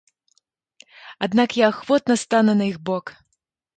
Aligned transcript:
Аднак 1.27 1.49
я 1.61 1.65
ахвотна 1.73 2.15
стану 2.23 2.53
на 2.63 2.71
іх 2.73 2.77
бок! 2.91 3.05